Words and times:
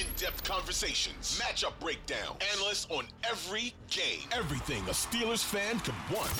In-depth 0.00 0.44
conversations, 0.44 1.40
matchup 1.42 1.72
breakdown, 1.80 2.36
analysts 2.52 2.86
on 2.88 3.04
every 3.28 3.74
game. 3.90 4.20
Everything 4.30 4.80
a 4.84 4.92
Steelers 4.92 5.42
fan 5.42 5.80
could 5.80 5.94
want. 6.14 6.30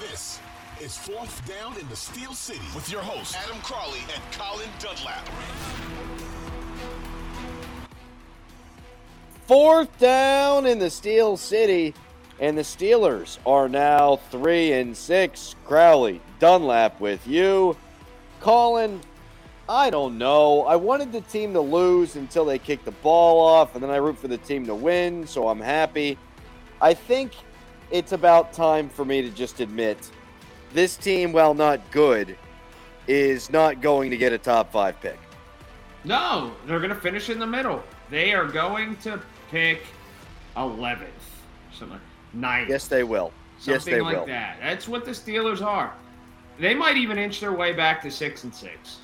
This 0.00 0.40
is 0.80 0.96
Fourth 0.96 1.46
Down 1.46 1.78
in 1.78 1.88
the 1.88 1.94
Steel 1.94 2.32
City 2.32 2.66
with 2.74 2.90
your 2.90 3.00
hosts, 3.00 3.36
Adam 3.36 3.60
Crowley 3.62 4.00
and 4.12 4.22
Colin 4.32 4.68
Dunlap. 4.80 5.28
Fourth 9.46 9.96
down 10.00 10.66
in 10.66 10.80
the 10.80 10.90
Steel 10.90 11.36
City, 11.36 11.94
and 12.40 12.58
the 12.58 12.62
Steelers 12.62 13.38
are 13.46 13.68
now 13.68 14.16
three 14.32 14.72
and 14.72 14.96
six. 14.96 15.54
Crowley, 15.64 16.20
Dunlap 16.40 16.98
with 17.00 17.24
you. 17.28 17.76
Colin, 18.40 19.00
I 19.68 19.90
don't 19.90 20.16
know. 20.16 20.62
I 20.62 20.76
wanted 20.76 21.10
the 21.10 21.22
team 21.22 21.52
to 21.54 21.60
lose 21.60 22.14
until 22.14 22.44
they 22.44 22.58
kicked 22.58 22.84
the 22.84 22.92
ball 22.92 23.40
off, 23.44 23.74
and 23.74 23.82
then 23.82 23.90
I 23.90 23.96
root 23.96 24.16
for 24.16 24.28
the 24.28 24.38
team 24.38 24.64
to 24.66 24.74
win, 24.74 25.26
so 25.26 25.48
I'm 25.48 25.60
happy. 25.60 26.16
I 26.80 26.94
think 26.94 27.32
it's 27.90 28.12
about 28.12 28.52
time 28.52 28.88
for 28.88 29.04
me 29.04 29.22
to 29.22 29.30
just 29.30 29.58
admit 29.60 30.10
this 30.72 30.96
team, 30.96 31.32
while 31.32 31.54
not 31.54 31.80
good, 31.90 32.36
is 33.08 33.50
not 33.50 33.80
going 33.80 34.10
to 34.10 34.16
get 34.16 34.32
a 34.32 34.38
top 34.38 34.70
five 34.70 35.00
pick. 35.00 35.18
No, 36.04 36.52
they're 36.66 36.78
going 36.78 36.90
to 36.90 37.00
finish 37.00 37.30
in 37.30 37.40
the 37.40 37.46
middle. 37.46 37.82
They 38.08 38.34
are 38.34 38.46
going 38.46 38.96
to 38.98 39.20
pick 39.50 39.82
11th, 40.56 41.06
something 41.72 41.98
like 42.34 42.68
Yes, 42.68 42.86
they 42.86 43.02
will. 43.02 43.32
Something 43.58 43.74
yes, 43.74 43.84
they 43.84 44.00
like 44.00 44.16
will. 44.16 44.26
that. 44.26 44.58
That's 44.60 44.86
what 44.86 45.04
the 45.04 45.10
Steelers 45.10 45.60
are. 45.64 45.92
They 46.58 46.74
might 46.74 46.96
even 46.96 47.18
inch 47.18 47.40
their 47.40 47.52
way 47.52 47.72
back 47.72 48.00
to 48.02 48.10
six 48.10 48.44
and 48.44 48.54
six. 48.54 48.98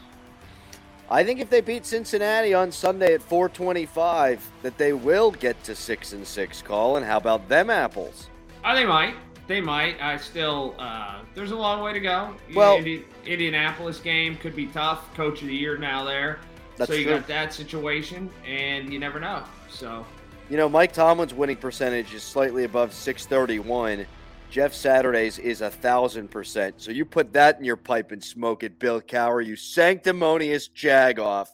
I 1.12 1.24
think 1.24 1.40
if 1.40 1.50
they 1.50 1.60
beat 1.60 1.84
Cincinnati 1.84 2.54
on 2.54 2.72
Sunday 2.72 3.12
at 3.12 3.20
425, 3.20 4.50
that 4.62 4.78
they 4.78 4.94
will 4.94 5.30
get 5.30 5.62
to 5.64 5.76
six 5.76 6.14
and 6.14 6.26
six. 6.26 6.62
Colin, 6.62 7.04
how 7.04 7.18
about 7.18 7.50
them 7.50 7.68
apples? 7.68 8.30
Oh, 8.64 8.74
they 8.74 8.86
might. 8.86 9.14
They 9.46 9.60
might. 9.60 10.00
I 10.00 10.16
still. 10.16 10.74
Uh, 10.78 11.20
there's 11.34 11.50
a 11.50 11.56
long 11.56 11.82
way 11.82 11.92
to 11.92 12.00
go. 12.00 12.34
Well- 12.54 12.78
Indi- 12.78 13.04
Indianapolis 13.26 14.00
game 14.00 14.36
could 14.36 14.56
be 14.56 14.68
tough. 14.68 15.14
Coach 15.14 15.42
of 15.42 15.48
the 15.48 15.54
year 15.54 15.76
now 15.76 16.02
there. 16.02 16.38
So 16.78 16.94
you 16.94 17.04
true. 17.04 17.16
got 17.16 17.26
that 17.26 17.52
situation, 17.52 18.30
and 18.46 18.90
you 18.90 18.98
never 18.98 19.20
know. 19.20 19.44
So 19.68 20.06
You 20.48 20.56
know, 20.56 20.68
Mike 20.68 20.92
Tomlin's 20.92 21.34
winning 21.34 21.56
percentage 21.56 22.14
is 22.14 22.22
slightly 22.22 22.64
above 22.64 22.94
631. 22.94 24.06
Jeff 24.52 24.74
Saturday's 24.74 25.38
is 25.38 25.62
a 25.62 25.70
thousand 25.70 26.30
percent. 26.30 26.74
So 26.76 26.90
you 26.90 27.06
put 27.06 27.32
that 27.32 27.58
in 27.58 27.64
your 27.64 27.76
pipe 27.78 28.12
and 28.12 28.22
smoke 28.22 28.62
it, 28.62 28.78
Bill 28.78 29.00
Cowher, 29.00 29.42
you 29.44 29.56
sanctimonious 29.56 30.68
jagoff. 30.68 31.48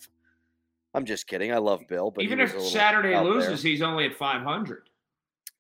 I'm 0.95 1.05
just 1.05 1.29
kidding. 1.29 1.53
I 1.53 1.59
love 1.59 1.87
Bill, 1.89 2.11
but 2.11 2.25
even 2.25 2.41
if 2.41 2.61
Saturday 2.61 3.15
out 3.15 3.23
there. 3.23 3.35
loses, 3.35 3.63
he's 3.63 3.83
only 3.83 4.07
at 4.07 4.17
500. 4.17 4.91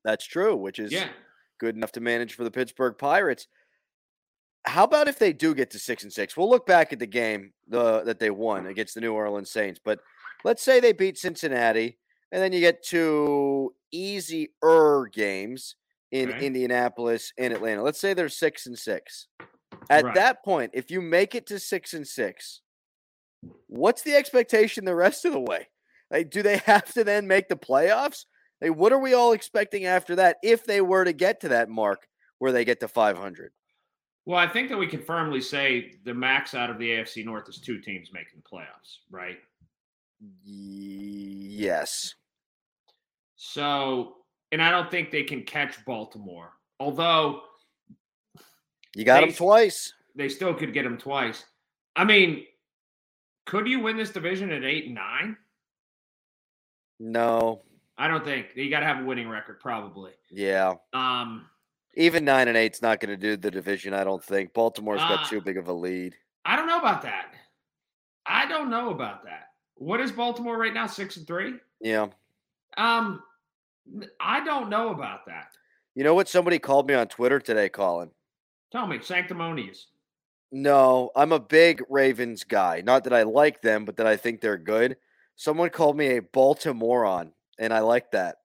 that's 0.04 0.24
true, 0.26 0.56
which 0.56 0.80
is 0.80 0.90
Yeah. 0.90 1.10
good 1.58 1.76
enough 1.76 1.92
to 1.92 2.00
manage 2.00 2.34
for 2.34 2.42
the 2.42 2.50
Pittsburgh 2.50 2.98
Pirates. 2.98 3.46
How 4.66 4.82
about 4.82 5.06
if 5.06 5.20
they 5.20 5.32
do 5.32 5.54
get 5.54 5.70
to 5.70 5.78
six 5.78 6.02
and 6.02 6.12
six? 6.12 6.36
We'll 6.36 6.50
look 6.50 6.66
back 6.66 6.92
at 6.92 6.98
the 6.98 7.06
game 7.06 7.52
the, 7.68 8.02
that 8.02 8.18
they 8.18 8.30
won 8.30 8.66
against 8.66 8.96
the 8.96 9.00
New 9.00 9.12
Orleans 9.12 9.48
Saints, 9.50 9.78
but 9.82 10.00
let's 10.42 10.60
say 10.62 10.80
they 10.80 10.92
beat 10.92 11.16
Cincinnati, 11.16 11.98
and 12.32 12.42
then 12.42 12.52
you 12.52 12.58
get 12.58 12.82
two 12.82 13.76
easier 13.92 15.06
games 15.12 15.76
in 16.10 16.30
Okay. 16.30 16.46
Indianapolis 16.46 17.32
and 17.38 17.52
Atlanta. 17.52 17.82
Let's 17.82 18.00
say 18.00 18.14
they're 18.14 18.28
six 18.28 18.66
and 18.66 18.78
six. 18.78 19.28
At 19.90 20.04
Right. 20.04 20.14
that 20.14 20.44
point, 20.44 20.72
if 20.74 20.90
you 20.90 21.00
make 21.00 21.34
it 21.34 21.46
to 21.46 21.58
six 21.58 21.94
and 21.94 22.06
six, 22.06 22.62
what's 23.66 24.02
the 24.02 24.14
expectation 24.14 24.84
the 24.84 24.94
rest 24.94 25.24
of 25.24 25.32
the 25.32 25.40
way? 25.40 25.68
Like, 26.10 26.30
do 26.30 26.42
they 26.42 26.58
have 26.58 26.92
to 26.94 27.04
then 27.04 27.26
make 27.26 27.48
the 27.48 27.56
playoffs? 27.56 28.24
Like, 28.60 28.74
what 28.74 28.92
are 28.92 28.98
we 28.98 29.14
all 29.14 29.32
expecting 29.32 29.84
after 29.84 30.16
that 30.16 30.38
if 30.42 30.64
they 30.64 30.80
were 30.80 31.04
to 31.04 31.12
get 31.12 31.40
to 31.42 31.48
that 31.48 31.68
mark 31.68 32.08
where 32.38 32.52
they 32.52 32.64
get 32.64 32.80
to 32.80 32.88
500? 32.88 33.52
Well, 34.24 34.38
I 34.38 34.48
think 34.48 34.68
that 34.68 34.76
we 34.76 34.86
can 34.86 35.02
firmly 35.02 35.40
say 35.40 35.94
the 36.04 36.12
max 36.12 36.54
out 36.54 36.68
of 36.68 36.78
the 36.78 36.90
AFC 36.90 37.24
North 37.24 37.48
is 37.48 37.58
two 37.60 37.80
teams 37.80 38.12
making 38.12 38.42
the 38.42 38.42
playoffs, 38.42 38.98
right? 39.10 39.38
Yes. 40.44 42.14
So, 43.36 44.17
and 44.52 44.62
I 44.62 44.70
don't 44.70 44.90
think 44.90 45.10
they 45.10 45.22
can 45.24 45.42
catch 45.42 45.84
Baltimore, 45.84 46.52
although 46.80 47.42
You 48.94 49.04
got 49.04 49.20
them 49.20 49.32
twice. 49.32 49.92
they 50.14 50.28
still 50.28 50.54
could 50.54 50.72
get 50.72 50.84
them 50.84 50.98
twice. 50.98 51.44
I 51.96 52.04
mean, 52.04 52.44
could 53.46 53.66
you 53.66 53.80
win 53.80 53.96
this 53.96 54.10
division 54.10 54.50
at 54.52 54.64
eight 54.64 54.86
and 54.86 54.94
nine? 54.94 55.36
No. 57.00 57.62
I 57.96 58.08
don't 58.08 58.24
think 58.24 58.48
you 58.54 58.70
got 58.70 58.80
to 58.80 58.86
have 58.86 59.00
a 59.00 59.04
winning 59.04 59.28
record, 59.28 59.60
probably. 59.60 60.12
Yeah. 60.30 60.74
Um, 60.92 61.46
Even 61.94 62.24
9 62.24 62.46
and 62.48 62.56
eight's 62.56 62.80
not 62.80 63.00
going 63.00 63.10
to 63.10 63.16
do 63.16 63.36
the 63.36 63.50
division, 63.50 63.92
I 63.92 64.04
don't 64.04 64.22
think. 64.22 64.52
Baltimore's 64.54 65.00
got 65.00 65.24
Uh, 65.24 65.28
too 65.28 65.40
big 65.40 65.56
of 65.56 65.66
a 65.68 65.72
lead. 65.72 66.14
I 66.44 66.54
don't 66.54 66.66
know 66.68 66.78
about 66.78 67.02
that. 67.02 67.34
I 68.24 68.46
don't 68.46 68.70
know 68.70 68.90
about 68.90 69.24
that. 69.24 69.48
What 69.74 70.00
is 70.00 70.12
Baltimore 70.12 70.56
right 70.58 70.72
now? 70.74 70.86
Six 70.86 71.16
and 71.16 71.26
three. 71.26 71.54
Yeah. 71.80 72.08
Um, 72.76 73.22
I 74.20 74.44
don't 74.44 74.68
know 74.68 74.90
about 74.90 75.26
that. 75.26 75.48
You 75.94 76.04
know 76.04 76.14
what 76.14 76.28
somebody 76.28 76.58
called 76.58 76.86
me 76.88 76.94
on 76.94 77.08
Twitter 77.08 77.40
today, 77.40 77.68
Colin? 77.68 78.10
Tell 78.70 78.86
me, 78.86 79.00
sanctimonious. 79.02 79.86
No, 80.52 81.10
I'm 81.16 81.32
a 81.32 81.40
big 81.40 81.82
Ravens 81.88 82.44
guy. 82.44 82.82
Not 82.84 83.04
that 83.04 83.12
I 83.12 83.22
like 83.22 83.62
them, 83.62 83.84
but 83.84 83.96
that 83.96 84.06
I 84.06 84.16
think 84.16 84.40
they're 84.40 84.58
good. 84.58 84.96
Someone 85.36 85.70
called 85.70 85.96
me 85.96 86.16
a 86.16 86.22
Baltimorean, 86.22 87.32
and 87.58 87.72
I 87.72 87.80
like 87.80 88.10
that. 88.12 88.36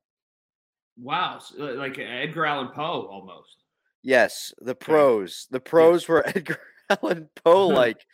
Wow, 0.98 1.40
like 1.58 1.98
Edgar 1.98 2.46
Allan 2.46 2.70
Poe 2.70 3.08
almost. 3.10 3.64
Yes, 4.04 4.54
the 4.60 4.76
pros. 4.76 5.48
The 5.50 5.60
pros 5.60 6.08
were 6.08 6.28
Edgar 6.36 6.60
Allan 6.90 7.30
Poe 7.44 7.68
like. 7.68 8.06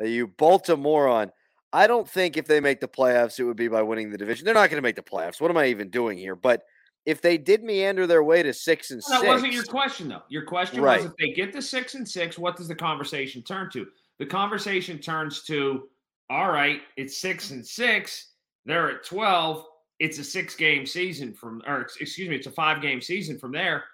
you 0.00 0.28
Baltimorean. 0.28 1.30
I 1.76 1.86
don't 1.86 2.08
think 2.08 2.38
if 2.38 2.46
they 2.46 2.58
make 2.58 2.80
the 2.80 2.88
playoffs, 2.88 3.38
it 3.38 3.44
would 3.44 3.58
be 3.58 3.68
by 3.68 3.82
winning 3.82 4.08
the 4.08 4.16
division. 4.16 4.46
They're 4.46 4.54
not 4.54 4.70
going 4.70 4.78
to 4.78 4.82
make 4.82 4.96
the 4.96 5.02
playoffs. 5.02 5.42
What 5.42 5.50
am 5.50 5.58
I 5.58 5.66
even 5.66 5.90
doing 5.90 6.16
here? 6.16 6.34
But 6.34 6.62
if 7.04 7.20
they 7.20 7.36
did 7.36 7.62
meander 7.62 8.06
their 8.06 8.22
way 8.22 8.42
to 8.42 8.54
six 8.54 8.92
and 8.92 9.02
That 9.02 9.20
six, 9.20 9.26
wasn't 9.26 9.52
your 9.52 9.64
question, 9.64 10.08
though. 10.08 10.22
Your 10.30 10.46
question 10.46 10.80
Right. 10.80 11.02
was 11.02 11.04
if 11.04 11.16
they 11.18 11.34
get 11.34 11.52
to 11.52 11.60
six 11.60 11.94
and 11.94 12.08
six, 12.08 12.38
what 12.38 12.56
does 12.56 12.66
the 12.66 12.74
conversation 12.74 13.42
turn 13.42 13.68
to? 13.72 13.86
The 14.18 14.24
conversation 14.24 14.98
turns 14.98 15.42
to, 15.42 15.90
all 16.30 16.50
right, 16.50 16.80
it's 16.96 17.18
six 17.18 17.50
and 17.50 17.64
six. 17.64 18.32
They're 18.64 18.92
at 18.92 19.04
12. 19.04 19.66
It's 19.98 20.18
a 20.18 20.24
six 20.24 20.56
game 20.56 20.86
season 20.86 21.34
from, 21.34 21.60
or 21.66 21.82
excuse 21.82 22.26
me, 22.26 22.36
it's 22.36 22.46
a 22.46 22.52
five 22.52 22.80
game 22.80 23.02
season 23.02 23.38
from 23.38 23.52
there. 23.52 23.84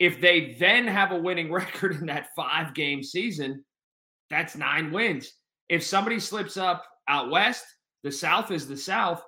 If 0.00 0.20
they 0.20 0.56
then 0.58 0.88
have 0.88 1.12
a 1.12 1.16
winning 1.16 1.52
record 1.52 1.92
in 1.92 2.06
that 2.06 2.30
five 2.34 2.74
game 2.74 3.04
season, 3.04 3.64
that's 4.28 4.56
nine 4.56 4.90
wins. 4.90 5.34
If 5.68 5.84
somebody 5.84 6.18
slips 6.18 6.56
up 6.56 6.84
out 7.08 7.30
west, 7.30 7.64
the 8.02 8.12
South 8.12 8.50
is 8.50 8.68
the 8.68 8.76
South. 8.76 9.22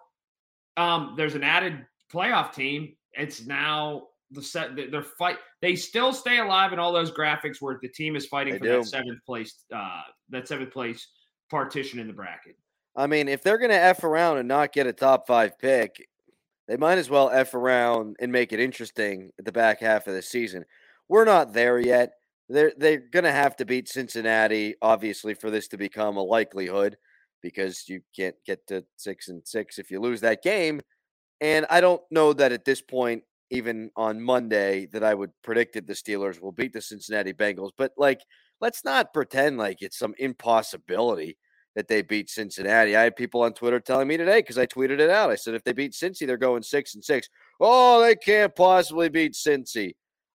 Um, 0.77 1.15
there's 1.17 1.35
an 1.35 1.43
added 1.43 1.85
playoff 2.13 2.53
team. 2.53 2.95
It's 3.13 3.47
now 3.47 4.09
the 4.31 4.43
set. 4.43 4.77
They're 4.77 5.03
fight. 5.03 5.37
They 5.61 5.75
still 5.75 6.13
stay 6.13 6.39
alive 6.39 6.73
in 6.73 6.79
all 6.79 6.93
those 6.93 7.11
graphics 7.11 7.57
where 7.61 7.79
the 7.83 7.89
team 7.89 8.17
is 8.17 8.27
fighting 8.27 8.55
They 8.55 8.59
for 8.59 8.65
do. 8.65 8.77
that 8.79 8.87
seventh 8.87 9.25
place. 9.27 9.65
Uh, 9.75 10.03
that 10.31 10.47
seventh 10.47 10.73
place 10.73 11.09
partition 11.51 11.99
in 11.99 12.07
the 12.07 12.13
bracket. 12.13 12.57
I 12.97 13.07
mean, 13.07 13.29
if 13.29 13.43
they're 13.43 13.59
going 13.59 13.71
to 13.71 13.81
f 13.81 14.05
around 14.05 14.39
and 14.39 14.49
not 14.49 14.73
get 14.73 14.87
a 14.87 14.93
top 14.93 15.27
five 15.27 15.59
pick, 15.59 16.07
they 16.69 16.77
might 16.77 16.99
as 16.99 17.11
well 17.11 17.31
f 17.31 17.55
around 17.55 18.17
and 18.21 18.31
make 18.31 18.53
it 18.53 18.61
interesting 18.61 19.31
at 19.39 19.45
the 19.45 19.53
back 19.53 19.81
half 19.81 20.07
of 20.07 20.15
the 20.15 20.23
season. 20.23 20.65
We're 21.09 21.25
not 21.25 21.53
there 21.53 21.79
yet. 21.79 22.13
They're 22.49 22.73
they're 22.77 22.99
going 22.99 23.25
to 23.25 23.33
have 23.33 23.57
to 23.57 23.65
beat 23.65 23.89
Cincinnati, 23.89 24.75
obviously, 24.83 25.35
for 25.35 25.51
this 25.51 25.69
to 25.69 25.77
become 25.77 26.17
a 26.17 26.23
likelihood, 26.23 26.97
because 27.43 27.89
you 27.89 28.01
can't 28.15 28.37
get 28.47 28.67
to 28.69 28.85
six 28.97 29.29
and 29.29 29.43
six 29.47 29.79
if 29.79 29.91
you 29.91 30.01
lose 30.01 30.21
that 30.21 30.43
game. 30.43 30.81
And 31.41 31.67
I 31.71 31.81
don't 31.81 32.03
know 32.11 32.33
that 32.35 32.53
at 32.53 32.65
this 32.65 32.83
point, 32.83 33.25
even 33.51 33.91
on 33.97 34.21
Monday, 34.21 34.87
that 34.93 35.03
I 35.03 35.15
would 35.15 35.33
predict 35.43 35.75
that 35.75 35.87
the 35.87 35.95
Steelers 35.95 36.41
will 36.41 36.53
beat 36.53 36.73
the 36.73 36.81
Cincinnati 36.81 37.33
Bengals. 37.33 37.71
But 37.77 37.93
like, 37.97 38.21
let's 38.61 38.85
not 38.85 39.13
pretend 39.13 39.59
like 39.59 39.79
it's 39.81 39.99
some 39.99 40.15
impossibility 40.19 41.37
that 41.77 41.89
they 41.89 42.03
beat 42.03 42.29
Cincinnati. 42.29 42.97
I 42.97 43.03
had 43.03 43.17
people 43.17 43.43
on 43.43 43.53
Twitter 43.53 43.81
telling 43.81 44.09
me 44.09 44.17
today 44.17 44.41
because 44.41 44.59
I 44.59 44.67
tweeted 44.67 45.01
it 45.01 45.11
out. 45.11 45.31
I 45.31 45.37
said 45.37 45.55
if 45.55 45.65
they 45.65 45.73
beat 45.73 45.93
Cincy, 45.93 46.27
they're 46.27 46.37
going 46.37 46.63
six 46.63 46.95
and 46.95 47.05
six. 47.05 47.29
Oh, 47.61 48.01
they 48.01 48.17
can't 48.17 48.55
possibly 48.55 49.09
beat 49.09 49.35
Cincy. 49.35 49.93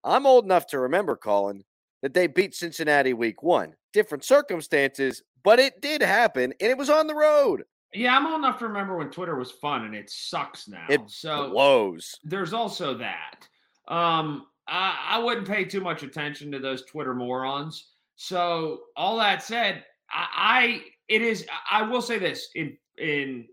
I'm 0.03 0.25
old 0.25 0.45
enough 0.45 0.67
to 0.67 0.79
remember, 0.79 1.15
Colin, 1.15 1.63
that 2.01 2.13
they 2.13 2.27
beat 2.27 2.53
Cincinnati 2.55 3.13
week 3.13 3.43
one. 3.43 3.73
Different 3.93 4.23
circumstances, 4.23 5.21
but 5.43 5.59
it 5.59 5.81
did 5.81 6.01
happen, 6.01 6.53
and 6.59 6.71
it 6.71 6.77
was 6.77 6.89
on 6.89 7.07
the 7.07 7.15
road. 7.15 7.63
Yeah, 7.93 8.15
I'm 8.15 8.25
old 8.25 8.39
enough 8.39 8.59
to 8.59 8.67
remember 8.67 8.97
when 8.97 9.09
Twitter 9.09 9.35
was 9.35 9.51
fun, 9.51 9.85
and 9.85 9.95
it 9.95 10.09
sucks 10.09 10.67
now. 10.67 10.85
It 10.89 11.01
so 11.07 11.49
blows. 11.49 12.15
there's 12.23 12.53
also 12.53 12.97
that. 12.97 13.47
Um, 13.87 14.45
I, 14.67 14.97
I 15.09 15.19
wouldn't 15.19 15.47
pay 15.47 15.65
too 15.65 15.81
much 15.81 16.03
attention 16.03 16.51
to 16.51 16.59
those 16.59 16.85
Twitter 16.85 17.13
morons. 17.13 17.89
So 18.15 18.81
all 18.95 19.17
that 19.17 19.43
said, 19.43 19.83
I, 20.09 20.27
I 20.35 20.81
it 21.09 21.21
is. 21.21 21.45
I 21.69 21.81
will 21.81 22.01
say 22.01 22.17
this 22.17 22.49
in 22.55 22.77
in 22.97 23.47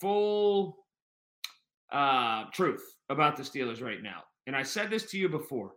full 0.00 0.78
uh, 1.92 2.44
truth 2.52 2.82
about 3.08 3.36
the 3.36 3.42
Steelers 3.42 3.82
right 3.82 4.02
now. 4.02 4.22
And 4.46 4.56
I 4.56 4.62
said 4.62 4.90
this 4.90 5.04
to 5.10 5.18
you 5.18 5.28
before. 5.28 5.72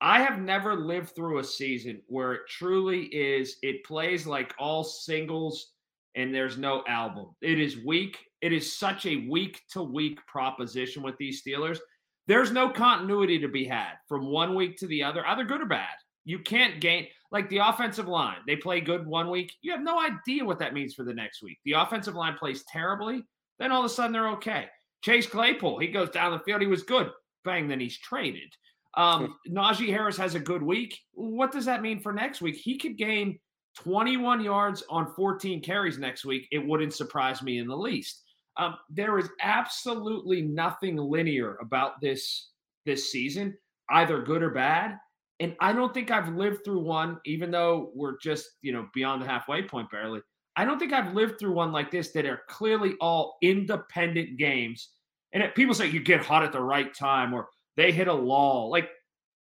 I 0.00 0.20
have 0.20 0.38
never 0.38 0.74
lived 0.74 1.14
through 1.14 1.38
a 1.38 1.44
season 1.44 2.02
where 2.06 2.34
it 2.34 2.42
truly 2.48 3.04
is, 3.06 3.56
it 3.62 3.84
plays 3.84 4.26
like 4.26 4.54
all 4.58 4.84
singles 4.84 5.72
and 6.14 6.34
there's 6.34 6.58
no 6.58 6.82
album. 6.88 7.26
It 7.40 7.60
is 7.60 7.84
weak. 7.84 8.18
It 8.40 8.52
is 8.52 8.76
such 8.76 9.06
a 9.06 9.26
week 9.28 9.62
to 9.72 9.82
week 9.82 10.18
proposition 10.26 11.02
with 11.02 11.16
these 11.18 11.42
Steelers. 11.42 11.78
There's 12.26 12.50
no 12.50 12.68
continuity 12.68 13.38
to 13.38 13.48
be 13.48 13.64
had 13.64 13.92
from 14.08 14.26
one 14.26 14.54
week 14.54 14.76
to 14.78 14.86
the 14.86 15.02
other, 15.02 15.24
either 15.26 15.44
good 15.44 15.60
or 15.60 15.66
bad. 15.66 15.94
You 16.24 16.40
can't 16.40 16.80
gain 16.80 17.06
like 17.30 17.48
the 17.48 17.58
offensive 17.58 18.08
line. 18.08 18.38
They 18.46 18.56
play 18.56 18.80
good 18.80 19.06
one 19.06 19.30
week. 19.30 19.52
You 19.62 19.72
have 19.72 19.82
no 19.82 20.00
idea 20.00 20.44
what 20.44 20.58
that 20.58 20.74
means 20.74 20.94
for 20.94 21.04
the 21.04 21.14
next 21.14 21.42
week. 21.42 21.58
The 21.64 21.72
offensive 21.72 22.14
line 22.14 22.36
plays 22.36 22.64
terribly. 22.70 23.22
Then 23.58 23.72
all 23.72 23.80
of 23.80 23.86
a 23.86 23.88
sudden 23.88 24.12
they're 24.12 24.30
okay. 24.30 24.66
Chase 25.02 25.26
Claypool, 25.26 25.78
he 25.78 25.88
goes 25.88 26.10
down 26.10 26.32
the 26.32 26.40
field. 26.40 26.62
He 26.62 26.66
was 26.66 26.82
good. 26.82 27.10
Bang, 27.44 27.68
then 27.68 27.78
he's 27.78 27.98
traded. 27.98 28.52
Um, 28.96 29.36
Najee 29.48 29.88
Harris 29.88 30.16
has 30.16 30.34
a 30.34 30.40
good 30.40 30.62
week. 30.62 30.98
What 31.12 31.52
does 31.52 31.64
that 31.66 31.82
mean 31.82 32.00
for 32.00 32.12
next 32.12 32.40
week? 32.40 32.56
He 32.56 32.78
could 32.78 32.96
gain 32.96 33.38
21 33.76 34.42
yards 34.42 34.82
on 34.88 35.12
14 35.14 35.60
carries 35.60 35.98
next 35.98 36.24
week. 36.24 36.48
It 36.50 36.66
wouldn't 36.66 36.94
surprise 36.94 37.42
me 37.42 37.58
in 37.58 37.68
the 37.68 37.76
least. 37.76 38.22
Um, 38.56 38.76
there 38.88 39.18
is 39.18 39.28
absolutely 39.42 40.40
nothing 40.42 40.96
linear 40.96 41.56
about 41.60 42.00
this 42.00 42.50
this 42.86 43.10
season, 43.10 43.56
either 43.90 44.22
good 44.22 44.42
or 44.42 44.50
bad. 44.50 44.98
And 45.40 45.54
I 45.60 45.72
don't 45.72 45.92
think 45.92 46.10
I've 46.10 46.34
lived 46.34 46.64
through 46.64 46.80
one, 46.80 47.18
even 47.26 47.50
though 47.50 47.90
we're 47.94 48.16
just 48.18 48.48
you 48.62 48.72
know 48.72 48.88
beyond 48.94 49.20
the 49.20 49.26
halfway 49.26 49.62
point 49.62 49.90
barely. 49.90 50.20
I 50.56 50.64
don't 50.64 50.78
think 50.78 50.94
I've 50.94 51.12
lived 51.12 51.38
through 51.38 51.52
one 51.52 51.70
like 51.70 51.90
this 51.90 52.12
that 52.12 52.24
are 52.24 52.40
clearly 52.48 52.94
all 53.00 53.36
independent 53.42 54.38
games. 54.38 54.88
And 55.34 55.42
it, 55.42 55.54
people 55.54 55.74
say 55.74 55.88
you 55.88 56.00
get 56.00 56.24
hot 56.24 56.42
at 56.42 56.52
the 56.52 56.62
right 56.62 56.94
time 56.94 57.34
or 57.34 57.48
they 57.76 57.92
hit 57.92 58.08
a 58.08 58.12
lull. 58.12 58.70
Like 58.70 58.88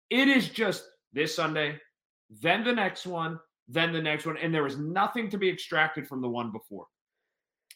it 0.09 0.27
is 0.27 0.49
just 0.49 0.85
this 1.13 1.35
Sunday, 1.35 1.79
then 2.41 2.63
the 2.63 2.73
next 2.73 3.05
one, 3.05 3.39
then 3.67 3.91
the 3.91 4.01
next 4.01 4.25
one. 4.25 4.37
And 4.37 4.53
there 4.53 4.63
was 4.63 4.77
nothing 4.77 5.29
to 5.31 5.37
be 5.37 5.49
extracted 5.49 6.07
from 6.07 6.21
the 6.21 6.29
one 6.29 6.51
before. 6.51 6.85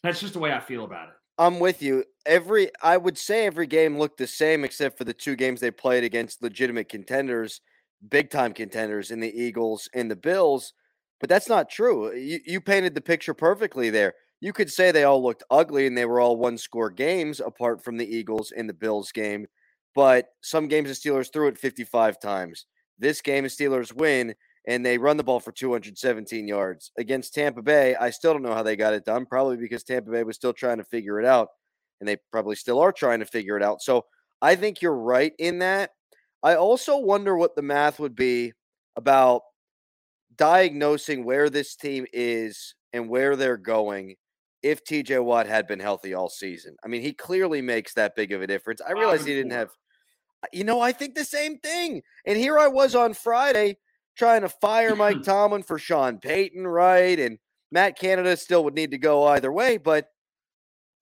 That's 0.04 0.20
just 0.20 0.34
the 0.34 0.40
way 0.40 0.52
I 0.52 0.60
feel 0.60 0.84
about 0.84 1.10
it. 1.10 1.14
I'm 1.38 1.60
with 1.60 1.82
you. 1.82 2.04
Every 2.26 2.70
I 2.82 2.98
would 2.98 3.18
say 3.18 3.46
every 3.46 3.68
game 3.68 3.98
looked 3.98 4.18
the 4.18 4.28
same 4.28 4.64
except 4.64 4.98
for 4.98 5.04
the 5.04 5.14
two 5.14 5.36
games 5.36 5.60
they 5.60 5.72
played 5.72 6.04
against 6.04 6.44
legitimate 6.44 6.90
contenders, 6.90 7.62
big 8.08 8.30
time 8.30 8.54
contenders 8.54 9.12
in 9.12 9.20
the 9.20 9.34
Eagles 9.34 9.90
and 9.94 10.12
the 10.12 10.16
Bills. 10.16 10.74
But 11.20 11.30
that's 11.30 11.50
not 11.50 11.70
true. 11.70 12.14
You, 12.14 12.40
you 12.46 12.62
painted 12.62 12.94
the 12.94 13.02
picture 13.02 13.34
perfectly 13.34 13.90
there. 13.90 14.14
You 14.42 14.52
could 14.52 14.70
say 14.70 14.92
they 14.92 15.06
all 15.06 15.24
looked 15.24 15.44
ugly 15.50 15.88
and 15.88 15.98
they 15.98 16.06
were 16.06 16.20
all 16.20 16.36
one 16.36 16.58
score 16.58 16.90
games 16.90 17.40
apart 17.40 17.84
from 17.84 17.98
the 17.98 18.06
Eagles 18.06 18.52
and 18.56 18.68
the 18.68 18.74
Bills 18.74 19.12
game. 19.12 19.48
But 19.96 20.28
some 20.42 20.68
games 20.68 20.90
the 20.90 21.10
Steelers 21.10 21.32
threw 21.32 21.48
it 21.48 21.58
55 21.58 22.20
times. 22.20 22.66
This 23.00 23.22
game, 23.22 23.44
the 23.44 23.50
Steelers 23.50 23.94
win 23.94 24.36
and 24.66 24.86
they 24.86 24.98
run 24.98 25.18
the 25.18 25.24
ball 25.24 25.40
for 25.40 25.52
217 25.52 26.48
yards 26.48 26.92
against 26.98 27.34
Tampa 27.34 27.62
Bay. 27.62 27.96
I 27.96 28.10
still 28.10 28.34
don't 28.34 28.44
know 28.44 28.54
how 28.54 28.64
they 28.64 28.76
got 28.76 28.94
it 28.94 29.06
done. 29.06 29.26
Probably 29.26 29.58
because 29.58 29.84
Tampa 29.84 30.12
Bay 30.12 30.24
was 30.24 30.36
still 30.36 30.54
trying 30.54 30.78
to 30.78 30.84
figure 30.86 31.20
it 31.20 31.26
out, 31.26 31.50
and 32.00 32.08
they 32.08 32.18
probably 32.32 32.56
still 32.56 32.80
are 32.80 32.92
trying 32.92 33.20
to 33.20 33.26
figure 33.26 33.58
it 33.58 33.64
out. 33.64 33.82
So 33.82 34.06
I 34.42 34.56
think 34.56 34.82
you're 34.82 34.96
right 34.96 35.34
in 35.38 35.60
that. 35.60 35.92
I 36.42 36.56
also 36.56 36.98
wonder 36.98 37.36
what 37.36 37.56
the 37.56 37.62
math 37.62 38.00
would 38.00 38.16
be 38.16 38.54
about 38.96 39.42
diagnosing 40.36 41.26
where 41.26 41.50
this 41.50 41.76
team 41.76 42.06
is 42.12 42.76
and 42.92 43.10
where 43.10 43.36
they're 43.36 43.58
going 43.58 44.16
if 44.62 44.84
TJ 44.86 45.24
Watt 45.24 45.46
had 45.46 45.68
been 45.68 45.80
healthy 45.80 46.14
all 46.14 46.30
season. 46.30 46.76
I 46.84 46.88
mean, 46.88 47.02
he 47.02 47.14
clearly 47.14 47.62
makes 47.62 47.94
that 47.96 48.16
big 48.16 48.32
of 48.32 48.42
a 48.42 48.48
difference. 48.48 48.82
I 48.82 48.92
realize 48.92 49.26
he 49.26 49.34
didn't 49.34 49.52
have, 49.52 49.70
you 50.52 50.64
know, 50.64 50.82
I 50.82 50.92
think 50.92 51.16
the 51.16 51.26
same 51.26 51.60
thing. 51.60 52.02
And 52.26 52.38
here 52.38 52.60
I 52.60 52.68
was 52.68 52.96
on 52.96 53.14
Friday 53.14 53.78
trying 54.16 54.42
to 54.42 54.50
fire 54.50 54.96
Mike 54.96 55.18
mm-hmm. 55.18 55.24
Tomlin 55.24 55.64
for 55.64 55.80
Sean 55.80 56.20
Payton, 56.20 56.68
right? 56.68 57.20
And 57.20 57.40
Matt 57.72 57.98
Canada 57.98 58.38
still 58.38 58.64
would 58.64 58.76
need 58.76 58.92
to 58.92 58.98
go 58.98 59.26
either 59.28 59.52
way, 59.52 59.78
but 59.78 60.10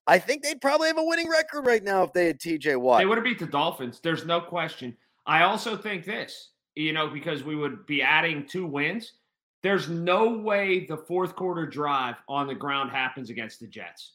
I 0.07 0.19
think 0.19 0.43
they'd 0.43 0.61
probably 0.61 0.87
have 0.87 0.97
a 0.97 1.03
winning 1.03 1.29
record 1.29 1.65
right 1.65 1.83
now 1.83 2.03
if 2.03 2.13
they 2.13 2.27
had 2.27 2.39
TJ 2.39 2.77
Watt. 2.77 2.99
They 2.99 3.05
would 3.05 3.17
have 3.17 3.25
beat 3.25 3.39
the 3.39 3.45
Dolphins. 3.45 3.99
There's 4.01 4.25
no 4.25 4.41
question. 4.41 4.95
I 5.25 5.43
also 5.43 5.77
think 5.77 6.05
this, 6.05 6.49
you 6.75 6.93
know, 6.93 7.07
because 7.07 7.43
we 7.43 7.55
would 7.55 7.85
be 7.85 8.01
adding 8.01 8.47
two 8.47 8.65
wins. 8.65 9.13
There's 9.63 9.89
no 9.89 10.37
way 10.37 10.85
the 10.85 10.97
fourth 10.97 11.35
quarter 11.35 11.67
drive 11.67 12.15
on 12.27 12.47
the 12.47 12.55
ground 12.55 12.89
happens 12.89 13.29
against 13.29 13.59
the 13.59 13.67
Jets. 13.67 14.13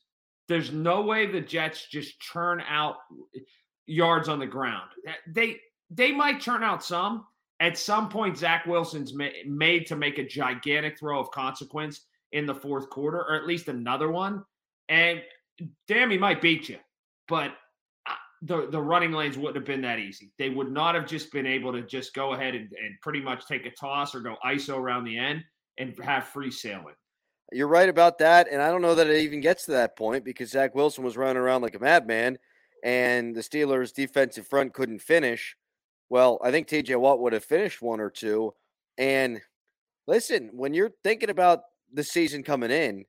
There's 0.48 0.72
no 0.72 1.02
way 1.02 1.26
the 1.26 1.40
Jets 1.40 1.86
just 1.86 2.18
churn 2.20 2.62
out 2.68 2.96
yards 3.86 4.28
on 4.28 4.38
the 4.38 4.46
ground. 4.46 4.88
They 5.26 5.60
they 5.90 6.12
might 6.12 6.40
turn 6.40 6.62
out 6.64 6.84
some, 6.84 7.24
at 7.60 7.78
some 7.78 8.08
point, 8.08 8.36
Zach 8.36 8.66
Wilson's 8.66 9.14
ma- 9.14 9.28
made 9.46 9.86
to 9.86 9.96
make 9.96 10.18
a 10.18 10.26
gigantic 10.26 10.98
throw 10.98 11.18
of 11.18 11.30
consequence 11.30 12.02
in 12.32 12.44
the 12.44 12.54
fourth 12.54 12.90
quarter, 12.90 13.18
or 13.18 13.34
at 13.34 13.46
least 13.46 13.68
another 13.68 14.10
one. 14.10 14.44
And 14.88 15.22
damn, 15.88 16.10
he 16.10 16.18
might 16.18 16.42
beat 16.42 16.68
you, 16.68 16.78
but 17.28 17.52
uh, 18.06 18.14
the 18.42 18.68
the 18.70 18.80
running 18.80 19.12
lanes 19.12 19.38
wouldn't 19.38 19.56
have 19.56 19.64
been 19.64 19.80
that 19.82 19.98
easy. 19.98 20.32
They 20.38 20.50
would 20.50 20.70
not 20.70 20.94
have 20.94 21.06
just 21.06 21.32
been 21.32 21.46
able 21.46 21.72
to 21.72 21.82
just 21.82 22.14
go 22.14 22.34
ahead 22.34 22.54
and, 22.54 22.68
and 22.72 23.00
pretty 23.00 23.20
much 23.20 23.46
take 23.46 23.64
a 23.64 23.70
toss 23.70 24.14
or 24.14 24.20
go 24.20 24.36
ISO 24.44 24.76
around 24.76 25.04
the 25.04 25.16
end 25.16 25.42
and 25.78 25.98
have 26.02 26.28
free 26.28 26.50
sailing. 26.50 26.94
You're 27.52 27.68
right 27.68 27.88
about 27.88 28.18
that, 28.18 28.48
and 28.50 28.60
I 28.60 28.70
don't 28.70 28.82
know 28.82 28.96
that 28.96 29.06
it 29.06 29.22
even 29.22 29.40
gets 29.40 29.64
to 29.66 29.70
that 29.72 29.96
point 29.96 30.24
because 30.24 30.50
Zach 30.50 30.74
Wilson 30.74 31.04
was 31.04 31.16
running 31.16 31.36
around 31.36 31.62
like 31.62 31.76
a 31.76 31.78
madman, 31.78 32.38
and 32.84 33.34
the 33.34 33.40
Steelers' 33.40 33.92
defensive 33.92 34.46
front 34.46 34.72
couldn't 34.72 35.00
finish. 35.00 35.56
Well, 36.08 36.38
I 36.42 36.50
think 36.50 36.68
TJ 36.68 36.96
Watt 36.98 37.20
would 37.20 37.32
have 37.32 37.44
finished 37.44 37.82
one 37.82 38.00
or 38.00 38.10
two. 38.10 38.54
And 38.98 39.40
listen, 40.06 40.50
when 40.52 40.74
you're 40.74 40.92
thinking 41.02 41.30
about 41.30 41.60
the 41.92 42.04
season 42.04 42.42
coming 42.42 42.70
in, 42.70 43.04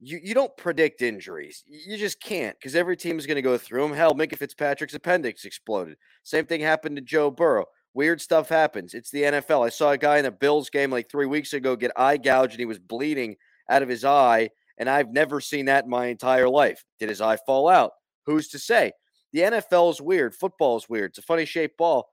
you, 0.00 0.18
you 0.22 0.34
don't 0.34 0.56
predict 0.56 1.02
injuries. 1.02 1.62
You 1.66 1.98
just 1.98 2.22
can't 2.22 2.56
because 2.58 2.74
every 2.74 2.96
team 2.96 3.18
is 3.18 3.26
going 3.26 3.36
to 3.36 3.42
go 3.42 3.58
through 3.58 3.82
them. 3.86 3.96
Hell, 3.96 4.14
Minkah 4.14 4.38
Fitzpatrick's 4.38 4.94
appendix 4.94 5.44
exploded. 5.44 5.96
Same 6.22 6.46
thing 6.46 6.62
happened 6.62 6.96
to 6.96 7.02
Joe 7.02 7.30
Burrow. 7.30 7.66
Weird 7.92 8.20
stuff 8.20 8.48
happens. 8.48 8.94
It's 8.94 9.10
the 9.10 9.22
NFL. 9.22 9.66
I 9.66 9.68
saw 9.68 9.90
a 9.90 9.98
guy 9.98 10.18
in 10.18 10.24
a 10.24 10.30
Bills 10.30 10.70
game 10.70 10.90
like 10.90 11.10
three 11.10 11.26
weeks 11.26 11.52
ago 11.52 11.76
get 11.76 11.92
eye 11.96 12.16
gouged 12.16 12.52
and 12.52 12.60
he 12.60 12.66
was 12.66 12.78
bleeding 12.78 13.36
out 13.68 13.82
of 13.82 13.88
his 13.88 14.04
eye. 14.04 14.50
And 14.78 14.88
I've 14.88 15.12
never 15.12 15.40
seen 15.40 15.66
that 15.66 15.84
in 15.84 15.90
my 15.90 16.06
entire 16.06 16.48
life. 16.48 16.84
Did 16.98 17.10
his 17.10 17.20
eye 17.20 17.36
fall 17.36 17.68
out? 17.68 17.92
Who's 18.30 18.48
to 18.48 18.58
say? 18.58 18.92
The 19.32 19.40
NFL 19.40 19.90
is 19.90 20.00
weird. 20.00 20.34
Football 20.34 20.76
is 20.76 20.88
weird. 20.88 21.10
It's 21.10 21.18
a 21.18 21.22
funny 21.22 21.44
shaped 21.44 21.76
ball. 21.76 22.08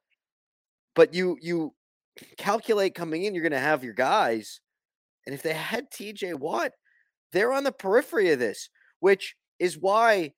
But 0.96 1.14
you 1.14 1.38
you 1.42 1.74
calculate 2.38 2.96
coming 2.96 3.24
in, 3.24 3.34
you're 3.34 3.44
going 3.44 3.52
to 3.52 3.60
have 3.60 3.84
your 3.84 3.94
guys, 3.94 4.62
and 5.26 5.36
if 5.36 5.44
they 5.44 5.54
had 5.54 5.92
T.J. 5.92 6.34
Watt, 6.36 6.72
they're 7.32 7.54
on 7.54 7.64
the 7.64 7.72
periphery 7.72 8.32
of 8.32 8.40
this, 8.40 8.70
which 9.00 9.36
is 9.60 9.78
why, 9.78 10.34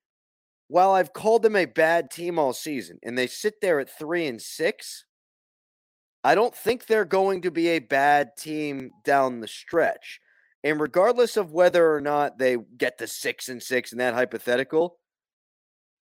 while 0.67 0.91
I've 0.91 1.13
called 1.13 1.43
them 1.43 1.55
a 1.55 1.65
bad 1.65 2.11
team 2.11 2.39
all 2.39 2.53
season, 2.53 2.99
and 3.03 3.17
they 3.17 3.27
sit 3.27 3.61
there 3.61 3.79
at 3.79 3.89
three 3.89 4.27
and 4.27 4.41
six, 4.41 5.05
I 6.23 6.35
don't 6.35 6.55
think 6.55 6.85
they're 6.85 7.05
going 7.05 7.43
to 7.43 7.51
be 7.51 7.69
a 7.69 7.79
bad 7.79 8.31
team 8.37 8.91
down 9.05 9.39
the 9.39 9.47
stretch. 9.47 10.19
And 10.63 10.81
regardless 10.81 11.37
of 11.37 11.53
whether 11.53 11.93
or 11.93 12.01
not 12.01 12.37
they 12.37 12.57
get 12.77 12.97
to 12.97 13.07
six 13.07 13.47
and 13.47 13.63
six 13.63 13.93
in 13.93 13.99
that 13.99 14.13
hypothetical, 14.13 14.97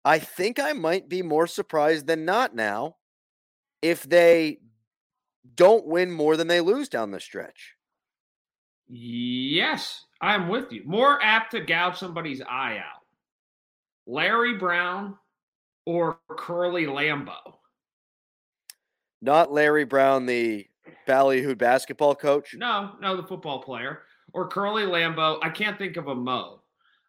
I 0.06 0.20
think 0.20 0.60
I 0.60 0.74
might 0.74 1.08
be 1.08 1.22
more 1.22 1.48
surprised 1.48 2.08
than 2.08 2.26
not 2.26 2.56
now 2.56 2.98
if 3.82 4.04
they 4.04 4.60
don't 5.56 5.86
win 5.86 6.12
more 6.12 6.38
than 6.38 6.48
they 6.48 6.62
lose 6.62 6.90
down 6.90 7.12
the 7.12 7.20
stretch. 7.20 7.76
Yes, 8.90 10.06
I'm 10.22 10.50
with 10.50 10.72
you. 10.72 10.84
More 10.86 11.22
apt 11.22 11.52
to 11.52 11.62
gouge 11.62 11.98
somebody's 11.98 12.42
eye 12.42 12.78
out. 12.78 13.02
Larry 14.06 14.56
Brown 14.56 15.18
or 15.86 16.20
Curly 16.30 16.86
Lambeau? 16.86 17.56
Not 19.22 19.52
Larry 19.52 19.86
Brown, 19.86 20.26
the 20.26 20.68
ballyhooed 21.08 21.58
basketball 21.58 22.16
coach. 22.16 22.56
No, 22.56 22.92
no, 23.02 23.16
the 23.16 23.24
football 23.24 23.62
player. 23.62 24.02
Or 24.34 24.48
Curly 24.48 24.84
Lambeau. 24.84 25.40
I 25.42 25.50
can't 25.50 25.78
think 25.78 25.96
of 25.96 26.08
a 26.08 26.16
Mo. 26.16 26.62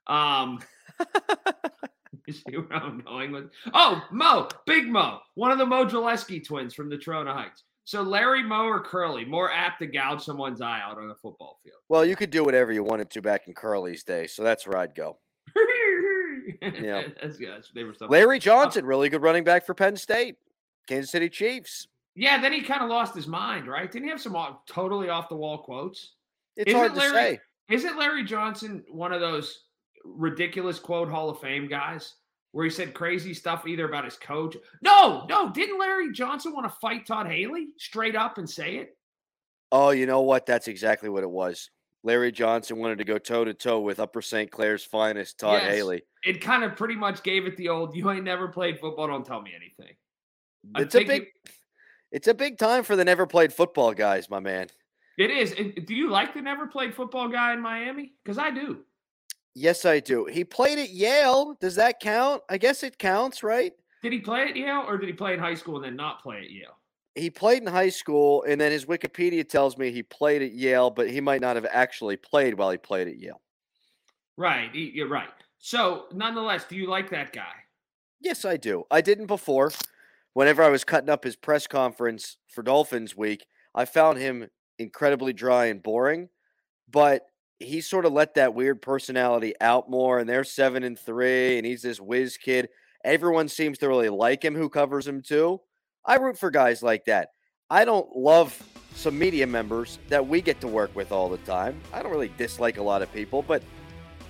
Um, 0.07 0.61
You 2.27 2.33
see 2.35 2.57
where 2.57 2.73
I'm 2.73 3.01
going 3.01 3.33
with? 3.33 3.51
Oh, 3.73 4.03
Mo, 4.11 4.49
Big 4.67 4.89
Mo, 4.89 5.21
one 5.35 5.51
of 5.51 5.59
the 5.59 5.67
Mo 5.67 5.85
Gillespie 5.85 6.41
twins 6.41 6.75
from 6.75 6.89
the 6.89 6.99
Toronto 6.99 7.33
Heights. 7.33 7.65
So 7.85 8.01
Larry 8.03 8.43
Mo 8.43 8.65
or 8.65 8.83
Curly, 8.83 9.27
more 9.27 9.53
apt 9.53 9.81
to 9.81 9.87
gouge 9.87 10.23
someone's 10.23 10.63
eye 10.63 10.81
out 10.81 10.97
on 10.97 11.11
a 11.11 11.15
football 11.15 11.59
field. 11.63 11.77
Well, 11.89 12.05
you 12.05 12.17
could 12.17 12.31
do 12.31 12.43
whatever 12.43 12.73
you 12.73 12.83
wanted 12.83 13.11
to 13.11 13.23
back 13.23 13.47
in 13.47 13.53
Curly's 13.53 14.03
day, 14.05 14.27
so 14.27 14.43
that's 14.43 14.67
where 14.67 14.79
I'd 14.79 14.95
go. 14.95 15.19
yeah, 16.63 17.03
that's, 17.23 17.39
yeah 17.39 17.59
they 17.75 17.85
were 17.85 17.95
Larry 18.09 18.39
Johnson, 18.39 18.87
really 18.87 19.11
good 19.11 19.23
running 19.23 19.45
back 19.45 19.67
for 19.67 19.75
Penn 19.75 19.97
State, 19.97 20.37
Kansas 20.87 21.11
City 21.11 21.29
Chiefs. 21.29 21.89
Yeah, 22.17 22.41
then 22.41 22.53
he 22.53 22.63
kind 22.63 22.83
of 22.83 22.89
lost 22.89 23.15
his 23.15 23.27
mind, 23.27 23.67
right? 23.67 23.91
Didn't 23.91 24.05
he 24.05 24.11
have 24.11 24.21
some 24.21 24.37
totally 24.67 25.11
off 25.11 25.29
the 25.29 25.37
wall 25.37 25.59
quotes? 25.59 26.13
It's 26.57 26.69
isn't 26.69 26.79
hard 26.79 26.95
to 26.95 27.01
Larry, 27.01 27.13
say. 27.13 27.41
Isn't 27.69 27.99
Larry 27.99 28.25
Johnson 28.25 28.85
one 28.89 29.13
of 29.13 29.21
those 29.21 29.65
ridiculous 30.05 30.79
quote 30.79 31.09
Hall 31.09 31.31
of 31.31 31.41
Fame 31.41 31.67
guys. 31.69 32.15
where 32.53 32.65
he 32.65 32.71
said 32.71 32.95
crazy 32.95 33.35
stuff 33.35 33.67
either 33.67 33.85
about 33.89 34.05
his 34.05 34.17
coach. 34.17 34.57
No, 34.81 35.27
no, 35.29 35.51
didn't 35.51 35.77
Larry 35.81 36.13
Johnson 36.13 36.53
want 36.53 36.71
to 36.71 36.79
fight 36.81 37.05
Todd 37.05 37.27
Haley 37.27 37.71
straight 37.79 38.15
up 38.15 38.39
and 38.39 38.49
say 38.49 38.77
it? 38.77 38.97
Oh, 39.73 39.91
you 39.91 40.07
know 40.07 40.21
what? 40.21 40.47
That's 40.47 40.69
exactly 40.69 41.09
what 41.09 41.25
it 41.25 41.31
was. 41.31 41.69
Larry 42.05 42.31
Johnson 42.31 42.77
wanted 42.77 42.99
to 42.99 43.05
go 43.05 43.19
toe 43.19 43.45
to 43.45 43.55
toe 43.55 43.81
with 43.81 43.99
Upper 43.99 44.23
St. 44.23 44.51
Clair's 44.53 44.85
finest, 44.85 45.41
Todd 45.41 45.63
Yes. 45.63 45.75
Haley. 45.75 46.03
It 46.23 46.41
kind 46.41 46.63
of 46.63 46.77
pretty 46.77 46.95
much 46.95 47.25
gave 47.25 47.45
it 47.47 47.57
the 47.57 47.71
old 47.71 47.97
"you 47.97 48.09
ain't 48.11 48.23
never 48.23 48.47
played 48.47 48.79
football, 48.79 49.09
don't 49.09 49.27
tell 49.27 49.43
me 49.43 49.53
anything." 49.57 49.97
I 50.77 50.83
It's 50.83 50.95
a 50.95 51.03
big, 51.05 51.23
it- 51.23 51.51
it's 52.13 52.29
a 52.29 52.35
big 52.35 52.57
time 52.59 52.85
for 52.85 52.95
the 52.95 53.05
never 53.05 53.27
played 53.27 53.53
football 53.53 53.93
guys, 53.95 54.31
my 54.31 54.39
man. 54.39 54.69
It 55.19 55.31
is. 55.33 55.55
Do 55.87 55.93
you 55.95 56.09
like 56.09 56.35
the 56.35 56.41
never 56.41 56.69
played 56.69 56.95
football 56.95 57.29
guy 57.29 57.53
in 57.53 57.61
Miami? 57.61 58.13
Because 58.23 58.39
I 58.39 58.51
do. 58.53 58.85
Yes, 59.55 59.85
I 59.85 60.01
do. 60.01 60.25
He 60.27 60.45
played 60.45 60.79
at 60.79 60.91
Yale. 60.91 61.57
Does 61.61 61.77
that 61.77 62.01
count? 62.01 62.43
I 62.49 62.59
guess 62.59 62.83
it 62.83 62.99
counts, 62.99 63.43
right? 63.43 63.73
Did 64.03 64.13
he 64.13 64.19
play 64.19 64.49
at 64.49 64.57
Yale 64.57 64.85
or 64.87 64.99
did 64.99 65.09
he 65.09 65.13
play 65.13 65.35
in 65.35 65.39
high 65.39 65.55
school 65.55 65.77
and 65.77 65.85
then 65.85 65.97
not 65.97 66.23
play 66.23 66.39
at 66.39 66.51
Yale? 66.51 66.79
He 67.15 67.31
played 67.31 67.63
in 67.63 67.69
high 67.69 67.91
school, 67.91 68.43
and 68.43 68.61
then 68.61 68.73
his 68.73 68.87
Wikipedia 68.87 69.49
tells 69.49 69.79
me 69.79 69.93
he 69.93 70.03
played 70.03 70.43
at 70.43 70.53
Yale, 70.53 70.91
but 70.91 71.09
he 71.09 71.21
might 71.21 71.41
not 71.41 71.55
have 71.55 71.67
actually 71.71 72.17
played 72.17 72.55
while 72.55 72.71
he 72.71 72.77
played 72.77 73.07
at 73.07 73.21
Yale. 73.21 73.41
Right. 74.37 74.75
You're 74.75 75.09
right. 75.09 75.29
So, 75.59 76.07
nonetheless, 76.13 76.65
do 76.65 76.75
you 76.75 76.89
like 76.89 77.11
that 77.11 77.33
guy? 77.33 77.53
Yes, 78.21 78.45
I 78.45 78.57
do. 78.57 78.85
I 78.91 79.01
didn't 79.01 79.27
before. 79.27 79.71
Whenever 80.33 80.65
I 80.65 80.69
was 80.71 80.83
cutting 80.83 81.09
up 81.09 81.23
his 81.23 81.37
press 81.37 81.69
conference 81.69 82.37
for 82.49 82.63
Dolphins 82.63 83.17
week, 83.17 83.47
I 83.77 83.85
found 83.85 84.19
him 84.19 84.49
incredibly 84.81 85.33
dry 85.33 85.67
and 85.67 85.81
boring. 85.81 86.31
But 86.91 87.23
he 87.65 87.81
sort 87.81 88.07
of 88.07 88.13
let 88.13 88.35
that 88.35 88.55
weird 88.55 88.83
personality 88.83 89.55
out 89.61 89.91
more, 89.91 90.19
and 90.19 90.29
they're 90.29 90.45
seven 90.45 90.85
and 90.85 90.99
three, 90.99 91.57
and 91.57 91.67
he's 91.67 91.83
this 91.83 92.01
whiz 92.01 92.37
kid. 92.37 92.69
Everyone 93.05 93.49
seems 93.49 93.79
to 93.79 93.89
really 93.89 94.09
like 94.09 94.45
him 94.45 94.55
who 94.55 94.69
covers 94.69 95.07
him 95.07 95.23
too. 95.23 95.61
I 96.05 96.17
root 96.17 96.39
for 96.39 96.51
guys 96.51 96.83
like 96.83 97.05
that. 97.07 97.31
I 97.71 97.85
don't 97.85 98.15
love 98.17 98.63
some 98.95 99.19
media 99.19 99.47
members 99.47 99.99
that 100.09 100.27
we 100.27 100.41
get 100.41 100.61
to 100.61 100.69
work 100.69 100.95
with 100.95 101.13
all 101.13 101.29
the 101.29 101.39
time. 101.39 101.81
I 101.93 102.03
don't 102.03 102.13
really 102.13 102.33
dislike 102.37 102.79
a 102.79 102.83
lot 102.83 103.03
of 103.03 103.13
people, 103.13 103.43
but 103.43 103.63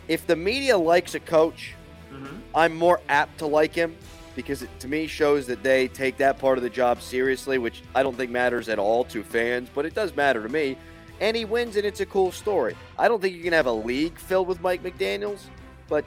if 0.08 0.26
the 0.26 0.36
media 0.36 0.76
likes 0.76 1.14
a 1.14 1.20
coach, 1.20 1.74
Mm-hmm. 2.14 2.36
I'm 2.54 2.76
more 2.76 3.00
apt 3.08 3.38
to 3.38 3.46
like 3.46 3.74
him 3.74 3.96
because 4.36 4.62
it 4.62 4.70
to 4.80 4.88
me 4.88 5.06
shows 5.06 5.46
that 5.46 5.62
they 5.62 5.88
take 5.88 6.16
that 6.18 6.38
part 6.38 6.58
of 6.58 6.64
the 6.64 6.70
job 6.70 7.00
seriously, 7.00 7.58
which 7.58 7.82
I 7.94 8.02
don't 8.02 8.16
think 8.16 8.30
matters 8.30 8.68
at 8.68 8.78
all 8.78 9.04
to 9.04 9.22
fans, 9.22 9.68
but 9.74 9.84
it 9.84 9.94
does 9.94 10.14
matter 10.14 10.42
to 10.42 10.48
me. 10.48 10.76
And 11.20 11.36
he 11.36 11.44
wins, 11.44 11.76
and 11.76 11.84
it's 11.84 12.00
a 12.00 12.06
cool 12.06 12.32
story. 12.32 12.76
I 12.98 13.08
don't 13.08 13.20
think 13.20 13.34
you 13.36 13.42
can 13.42 13.52
have 13.52 13.66
a 13.66 13.72
league 13.72 14.18
filled 14.18 14.48
with 14.48 14.60
Mike 14.60 14.82
McDaniels, 14.82 15.40
but 15.88 16.04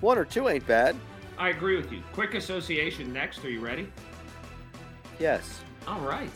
one 0.00 0.18
or 0.18 0.24
two 0.24 0.48
ain't 0.48 0.66
bad. 0.66 0.96
I 1.38 1.50
agree 1.50 1.76
with 1.76 1.90
you. 1.92 2.02
Quick 2.12 2.34
association 2.34 3.12
next. 3.12 3.44
Are 3.44 3.50
you 3.50 3.60
ready? 3.60 3.90
Yes. 5.18 5.60
All 5.86 6.00
right. 6.00 6.30